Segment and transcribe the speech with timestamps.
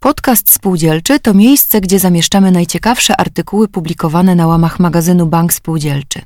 [0.00, 6.22] Podcast Spółdzielczy to miejsce, gdzie zamieszczamy najciekawsze artykuły publikowane na łamach magazynu Bank Spółdzielczy.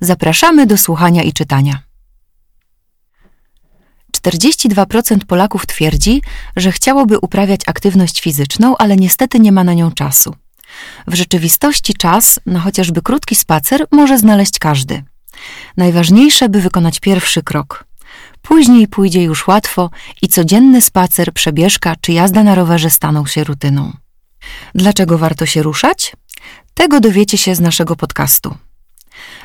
[0.00, 1.82] Zapraszamy do słuchania i czytania.
[4.16, 6.22] 42% Polaków twierdzi,
[6.56, 10.34] że chciałoby uprawiać aktywność fizyczną, ale niestety nie ma na nią czasu.
[11.06, 15.02] W rzeczywistości czas na chociażby krótki spacer może znaleźć każdy.
[15.76, 17.84] Najważniejsze, by wykonać pierwszy krok.
[18.52, 19.90] Później pójdzie już łatwo
[20.22, 23.92] i codzienny spacer, przebieżka czy jazda na rowerze staną się rutyną.
[24.74, 26.16] Dlaczego warto się ruszać?
[26.74, 28.54] Tego dowiecie się z naszego podcastu.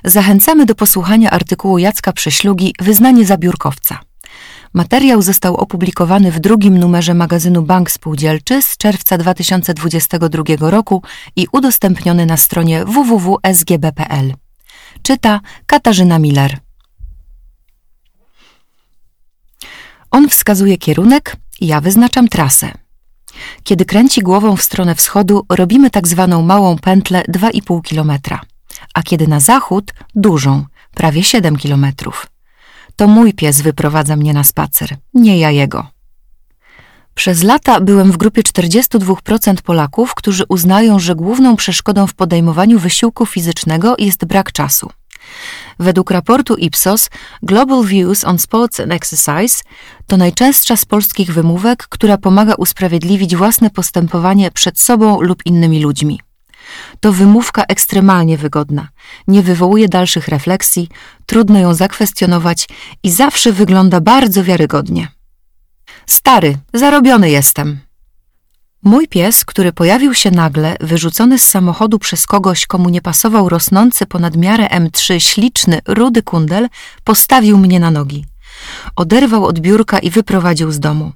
[0.04, 4.00] Zachęcamy do posłuchania artykułu Jacka Prześlugi Wyznanie zabiórkowca.
[4.74, 11.04] Materiał został opublikowany w drugim numerze magazynu Bank Spółdzielczy z czerwca 2022 roku
[11.36, 14.34] i udostępniony na stronie www.sgb.pl.
[15.02, 16.67] Czyta Katarzyna Miller.
[20.18, 22.72] On wskazuje kierunek, ja wyznaczam trasę.
[23.64, 28.12] Kiedy kręci głową w stronę wschodu, robimy tak zwaną małą pętlę 2,5 km,
[28.94, 32.28] a kiedy na zachód dużą, prawie 7 kilometrów.
[32.96, 35.88] To mój pies wyprowadza mnie na spacer, nie ja jego.
[37.14, 43.26] Przez lata byłem w grupie 42% Polaków, którzy uznają, że główną przeszkodą w podejmowaniu wysiłku
[43.26, 44.90] fizycznego jest brak czasu.
[45.80, 47.10] Według raportu Ipsos
[47.44, 49.64] Global Views on Sports and Exercise
[50.08, 56.20] to najczęstsza z polskich wymówek, która pomaga usprawiedliwić własne postępowanie przed sobą lub innymi ludźmi.
[57.00, 58.88] To wymówka ekstremalnie wygodna,
[59.28, 60.90] nie wywołuje dalszych refleksji,
[61.26, 62.68] trudno ją zakwestionować
[63.04, 65.08] i zawsze wygląda bardzo wiarygodnie.
[66.06, 67.87] Stary, zarobiony jestem.
[68.88, 74.06] Mój pies, który pojawił się nagle, wyrzucony z samochodu przez kogoś, komu nie pasował rosnący
[74.06, 76.70] ponad miarę M3 śliczny, rudy kundel,
[77.04, 78.26] postawił mnie na nogi.
[78.96, 81.12] Oderwał od biurka i wyprowadził z domu.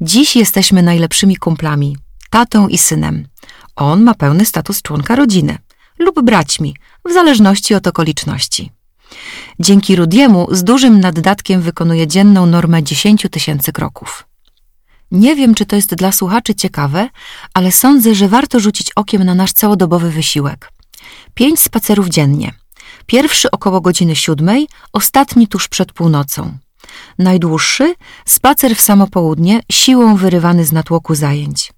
[0.00, 1.96] Dziś jesteśmy najlepszymi kumplami,
[2.30, 3.28] tatą i synem.
[3.76, 5.58] On ma pełny status członka rodziny
[5.98, 8.72] lub braćmi, w zależności od okoliczności.
[9.60, 14.26] Dzięki Rudiemu z dużym naddatkiem wykonuje dzienną normę 10 tysięcy kroków.
[15.16, 17.08] Nie wiem, czy to jest dla słuchaczy ciekawe,
[17.54, 20.72] ale sądzę, że warto rzucić okiem na nasz całodobowy wysiłek.
[21.34, 22.52] Pięć spacerów dziennie.
[23.06, 26.58] Pierwszy około godziny siódmej, ostatni tuż przed północą.
[27.18, 27.94] Najdłuższy
[28.24, 31.72] spacer w samo południe, siłą wyrywany z natłoku zajęć.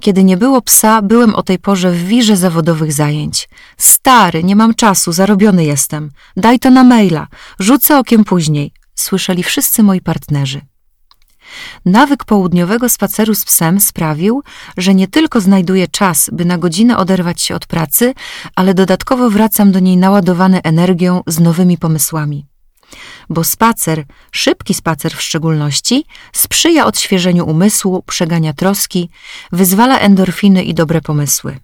[0.00, 3.48] Kiedy nie było psa, byłem o tej porze w wirze zawodowych zajęć.
[3.76, 6.10] Stary, nie mam czasu, zarobiony jestem.
[6.36, 7.26] Daj to na maila,
[7.58, 8.72] rzucę okiem później.
[8.94, 10.60] Słyszeli wszyscy moi partnerzy.
[11.84, 14.42] Nawyk południowego spaceru z psem sprawił,
[14.76, 18.14] że nie tylko znajduję czas, by na godzinę oderwać się od pracy,
[18.54, 22.46] ale dodatkowo wracam do niej naładowany energią z nowymi pomysłami.
[23.30, 29.10] Bo spacer, szybki spacer w szczególności, sprzyja odświeżeniu umysłu, przegania troski,
[29.52, 31.58] wyzwala endorfiny i dobre pomysły.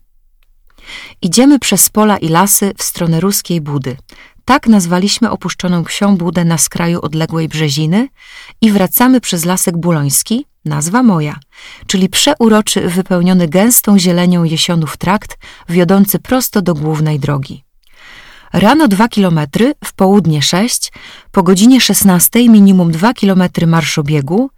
[1.22, 3.96] Idziemy przez pola i lasy w stronę ruskiej Budy.
[4.44, 8.08] Tak nazwaliśmy opuszczoną psią budę na skraju odległej Brzeziny
[8.60, 11.38] i wracamy przez Lasek Buloński, nazwa moja,
[11.86, 15.38] czyli przeuroczy wypełniony gęstą zielenią jesionów trakt
[15.68, 17.64] wiodący prosto do głównej drogi.
[18.52, 19.40] Rano 2 km,
[19.84, 20.92] w południe 6,
[21.30, 24.50] po godzinie 16 minimum 2 km marszobiegu,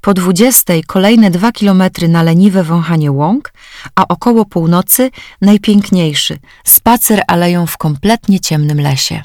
[0.00, 3.52] po 20 kolejne 2 km na leniwe wąchanie łąk,
[3.94, 5.10] a około północy
[5.40, 9.22] najpiękniejszy spacer aleją w kompletnie ciemnym lesie.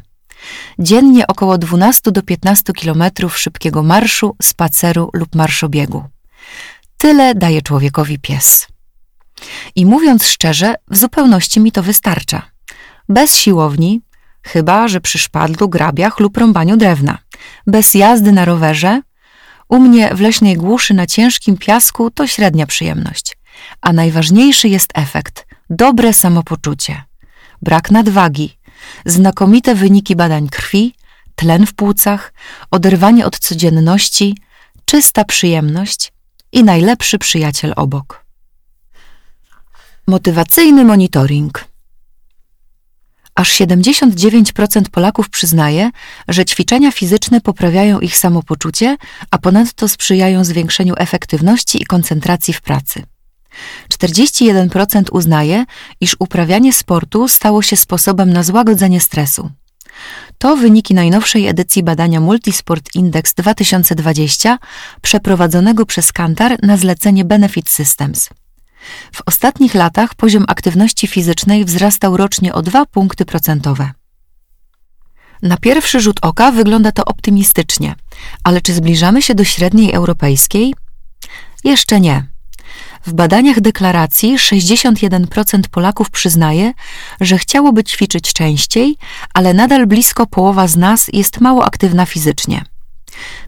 [0.80, 6.04] Dziennie około 12 do 15 km szybkiego marszu, spaceru lub marszobiegu.
[6.98, 8.68] Tyle daje człowiekowi pies.
[9.76, 12.42] I mówiąc szczerze, w zupełności mi to wystarcza.
[13.10, 14.02] Bez siłowni,
[14.44, 17.18] chyba że przy szpadlu, grabiach lub rąbaniu drewna.
[17.68, 19.02] Bez jazdy na rowerze,
[19.70, 23.38] u mnie w leśnej głuszy na ciężkim piasku to średnia przyjemność.
[23.82, 27.02] A najważniejszy jest efekt dobre samopoczucie,
[27.62, 28.58] brak nadwagi,
[29.06, 30.96] znakomite wyniki badań krwi,
[31.36, 32.34] tlen w płucach,
[32.72, 34.38] oderwanie od codzienności,
[34.86, 36.14] czysta przyjemność
[36.52, 38.26] i najlepszy przyjaciel obok.
[40.08, 41.73] Motywacyjny monitoring.
[43.36, 45.92] Aż 79% Polaków przyznaje,
[46.28, 48.98] że ćwiczenia fizyczne poprawiają ich samopoczucie,
[49.32, 53.04] a ponadto sprzyjają zwiększeniu efektywności i koncentracji w pracy.
[53.94, 55.66] 41% uznaje,
[56.02, 59.50] iż uprawianie sportu stało się sposobem na złagodzenie stresu.
[60.38, 64.60] To wyniki najnowszej edycji badania Multisport Index 2020
[65.02, 68.30] przeprowadzonego przez Kantar na zlecenie Benefit Systems.
[69.12, 73.92] W ostatnich latach poziom aktywności fizycznej wzrastał rocznie o 2 punkty procentowe.
[75.42, 77.96] Na pierwszy rzut oka wygląda to optymistycznie,
[78.44, 80.74] ale czy zbliżamy się do średniej europejskiej?
[81.64, 82.28] Jeszcze nie.
[83.06, 86.74] W badaniach deklaracji 61% Polaków przyznaje,
[87.22, 88.98] że chciałoby ćwiczyć częściej,
[89.34, 92.66] ale nadal blisko połowa z nas jest mało aktywna fizycznie.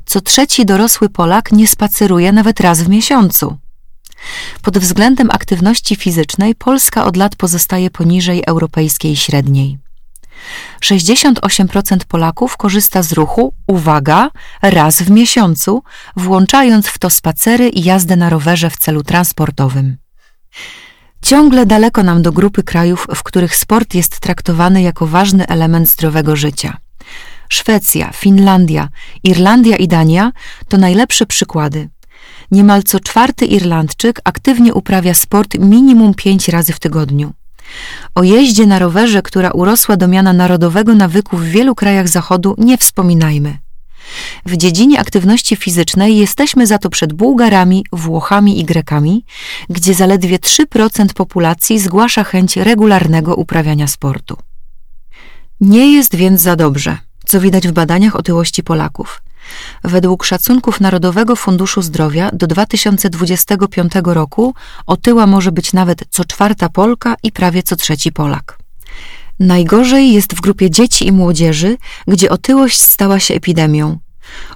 [0.05, 3.57] Co trzeci dorosły Polak nie spaceruje nawet raz w miesiącu.
[4.61, 9.77] Pod względem aktywności fizycznej Polska od lat pozostaje poniżej europejskiej średniej.
[10.81, 14.29] 68% Polaków korzysta z ruchu, uwaga,
[14.61, 15.83] raz w miesiącu,
[16.15, 19.97] włączając w to spacery i jazdę na rowerze w celu transportowym.
[21.21, 26.35] Ciągle daleko nam do grupy krajów, w których sport jest traktowany jako ważny element zdrowego
[26.35, 26.77] życia.
[27.49, 28.89] Szwecja, Finlandia,
[29.23, 30.31] Irlandia i Dania
[30.67, 31.89] to najlepsze przykłady.
[32.51, 37.33] Niemal co czwarty Irlandczyk aktywnie uprawia sport minimum pięć razy w tygodniu.
[38.15, 42.77] O jeździe na rowerze, która urosła do miana narodowego nawyku w wielu krajach Zachodu, nie
[42.77, 43.57] wspominajmy.
[44.45, 49.25] W dziedzinie aktywności fizycznej jesteśmy za to przed Bułgarami, Włochami i Grekami,
[49.69, 54.37] gdzie zaledwie 3% populacji zgłasza chęć regularnego uprawiania sportu.
[55.61, 59.21] Nie jest więc za dobrze, co widać w badaniach otyłości Polaków.
[59.83, 64.53] Według szacunków Narodowego Funduszu Zdrowia do 2025 roku
[64.85, 68.57] otyła może być nawet co czwarta Polka i prawie co trzeci Polak.
[69.39, 71.77] Najgorzej jest w grupie dzieci i młodzieży,
[72.07, 73.99] gdzie otyłość stała się epidemią.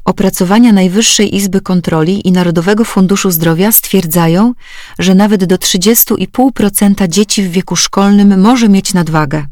[0.05, 4.53] Opracowania Najwyższej Izby Kontroli i Narodowego Funduszu Zdrowia stwierdzają,
[4.99, 9.45] że nawet do 30,5% dzieci w wieku szkolnym może mieć nadwagę.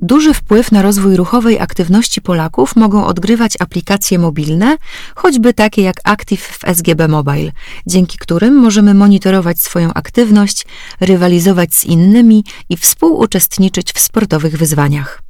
[0.00, 4.76] Duży wpływ na rozwój ruchowej aktywności Polaków mogą odgrywać aplikacje mobilne,
[5.14, 7.52] choćby takie jak Active w SGB Mobile,
[7.86, 10.66] dzięki którym możemy monitorować swoją aktywność,
[11.00, 15.22] rywalizować z innymi i współuczestniczyć w sportowych wyzwaniach.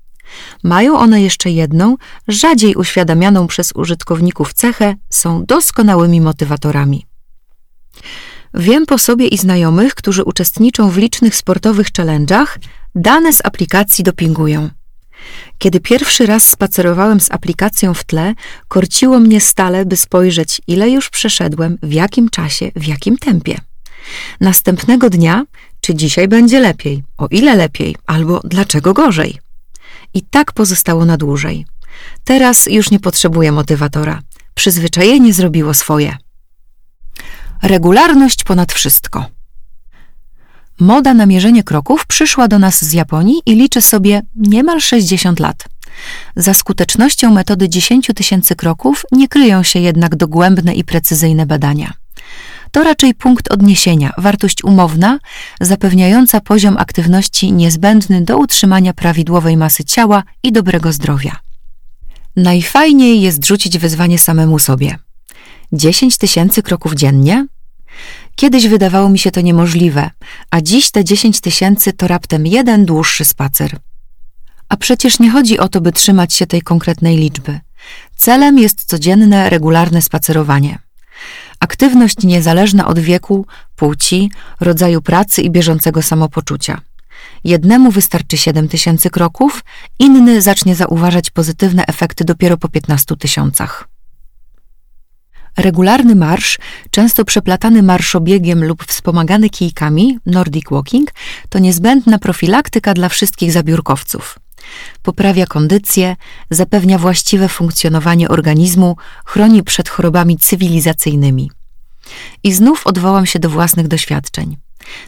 [0.62, 1.96] Mają one jeszcze jedną,
[2.28, 7.06] rzadziej uświadamianą przez użytkowników cechę, są doskonałymi motywatorami.
[8.54, 12.46] Wiem po sobie i znajomych, którzy uczestniczą w licznych sportowych challenge'ach,
[12.94, 14.70] dane z aplikacji dopingują.
[15.58, 18.34] Kiedy pierwszy raz spacerowałem z aplikacją w tle,
[18.68, 23.58] korciło mnie stale, by spojrzeć, ile już przeszedłem, w jakim czasie, w jakim tempie.
[24.40, 25.44] Następnego dnia,
[25.80, 29.38] czy dzisiaj będzie lepiej, o ile lepiej, albo dlaczego gorzej.
[30.14, 31.66] I tak pozostało na dłużej.
[32.24, 34.20] Teraz już nie potrzebuję motywatora.
[34.54, 36.16] Przyzwyczajenie zrobiło swoje.
[37.62, 39.26] Regularność ponad wszystko.
[40.80, 45.64] Moda na mierzenie kroków przyszła do nas z Japonii i liczy sobie niemal 60 lat.
[46.36, 51.92] Za skutecznością metody 10 tysięcy kroków nie kryją się jednak dogłębne i precyzyjne badania.
[52.72, 55.18] To raczej punkt odniesienia, wartość umowna,
[55.60, 61.36] zapewniająca poziom aktywności niezbędny do utrzymania prawidłowej masy ciała i dobrego zdrowia.
[62.36, 64.96] Najfajniej jest rzucić wyzwanie samemu sobie.
[65.72, 67.46] 10 tysięcy kroków dziennie?
[68.38, 70.10] Kiedyś wydawało mi się to niemożliwe,
[70.50, 73.76] a dziś te 10 tysięcy to raptem jeden dłuższy spacer.
[74.68, 77.60] A przecież nie chodzi o to, by trzymać się tej konkretnej liczby.
[78.16, 80.78] Celem jest codzienne, regularne spacerowanie.
[81.60, 83.46] Aktywność niezależna od wieku,
[83.76, 84.30] płci,
[84.60, 86.80] rodzaju pracy i bieżącego samopoczucia.
[87.44, 89.64] Jednemu wystarczy 7 tysięcy kroków,
[89.98, 93.88] inny zacznie zauważać pozytywne efekty dopiero po 15 tysiącach.
[95.58, 96.58] Regularny marsz,
[96.90, 101.10] często przeplatany marszobiegiem lub wspomagany kijkami, Nordic Walking,
[101.48, 104.38] to niezbędna profilaktyka dla wszystkich zabiórkowców.
[105.02, 106.16] Poprawia kondycję,
[106.50, 111.50] zapewnia właściwe funkcjonowanie organizmu, chroni przed chorobami cywilizacyjnymi.
[112.44, 114.56] I znów odwołam się do własnych doświadczeń.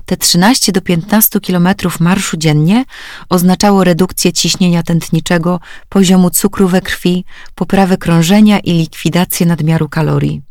[0.06, 2.84] Te 13 do 15 kilometrów marszu dziennie
[3.28, 10.42] oznaczało redukcję ciśnienia tętniczego, poziomu cukru we krwi, poprawę krążenia i likwidację nadmiaru kalorii.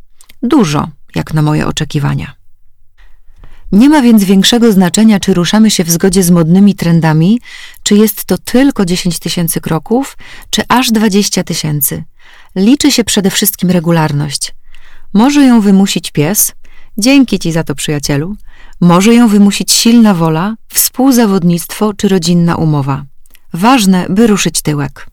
[0.44, 2.40] Dużo, jak na moje oczekiwania.
[3.72, 7.42] Nie ma więc większego znaczenia, czy ruszamy się w zgodzie z modnymi trendami,
[7.84, 10.18] czy jest to tylko 10 tysięcy kroków,
[10.50, 12.04] czy aż 20 tysięcy.
[12.56, 14.56] Liczy się przede wszystkim regularność.
[15.14, 16.52] Może ją wymusić pies,
[16.98, 18.36] dzięki ci za to, przyjacielu,
[18.82, 23.06] może ją wymusić silna wola, współzawodnictwo czy rodzinna umowa.
[23.54, 25.08] Ważne, by ruszyć tyłek.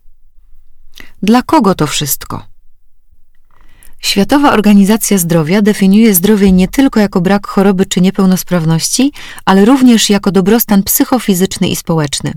[1.23, 2.47] Dla kogo to wszystko?
[3.99, 9.13] Światowa Organizacja Zdrowia definiuje zdrowie nie tylko jako brak choroby czy niepełnosprawności,
[9.45, 12.33] ale również jako dobrostan psychofizyczny i społeczny.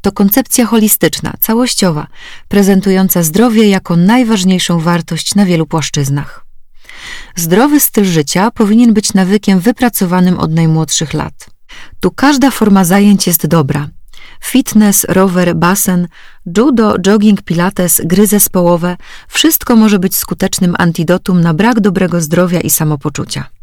[0.00, 2.06] To koncepcja holistyczna, całościowa,
[2.48, 6.45] prezentująca zdrowie jako najważniejszą wartość na wielu płaszczyznach.
[7.36, 11.46] Zdrowy styl życia powinien być nawykiem wypracowanym od najmłodszych lat.
[12.00, 13.88] Tu każda forma zajęć jest dobra.
[14.40, 16.08] Fitness, rower, basen,
[16.56, 18.96] judo, jogging, pilates, gry zespołowe
[19.28, 23.55] wszystko może być skutecznym antidotum na brak dobrego zdrowia i samopoczucia.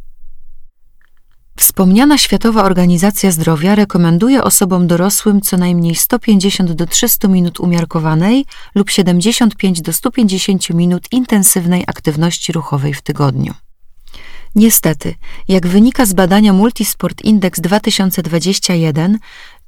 [1.56, 8.46] Wspomniana Światowa Organizacja Zdrowia rekomenduje osobom dorosłym co najmniej 150 do 300 minut umiarkowanej
[8.76, 13.54] lub 75 do 150 minut intensywnej aktywności ruchowej w tygodniu.
[14.56, 15.16] Niestety,
[15.48, 19.20] jak wynika z badania Multisport Index 2021,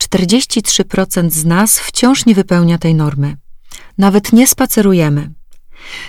[0.04, 3.38] 43% z nas wciąż nie wypełnia tej normy.
[3.98, 5.30] Nawet nie spacerujemy.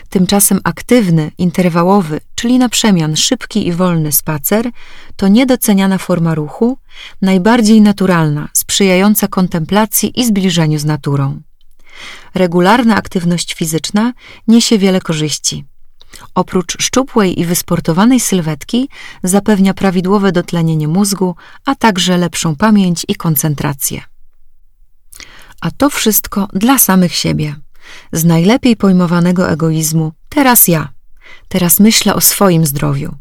[0.08, 4.70] Tymczasem aktywny, interwałowy, czyli na przemian szybki i wolny spacer,
[5.16, 6.78] to niedoceniana forma ruchu,
[7.22, 11.40] najbardziej naturalna, sprzyjająca kontemplacji i zbliżeniu z naturą.
[12.34, 14.12] Regularna aktywność fizyczna
[14.48, 15.64] niesie wiele korzyści.
[16.34, 18.88] Oprócz szczupłej i wysportowanej sylwetki
[19.22, 24.02] zapewnia prawidłowe dotlenienie mózgu, a także lepszą pamięć i koncentrację.
[25.60, 27.56] A to wszystko dla samych siebie.
[28.12, 30.88] Z najlepiej pojmowanego egoizmu teraz ja.
[31.48, 33.14] Teraz myślę o swoim zdrowiu.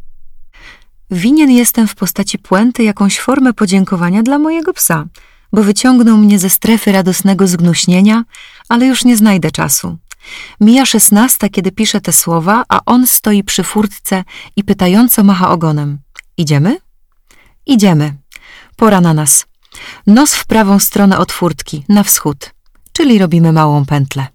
[1.12, 5.06] Winien jestem w postaci puenty jakąś formę podziękowania dla mojego psa,
[5.54, 8.24] bo wyciągnął mnie ze strefy radosnego zgnuśnienia,
[8.70, 9.98] ale już nie znajdę czasu.
[10.62, 14.24] Mija szesnasta, kiedy piszę te słowa, a on stoi przy furtce
[14.56, 16.00] i pytająco macha ogonem.
[16.38, 16.78] Idziemy?
[17.66, 18.14] Idziemy.
[18.76, 19.46] Pora na nas.
[20.08, 22.54] Nos w prawą stronę od furtki, na wschód,
[22.94, 24.35] czyli robimy małą pętlę.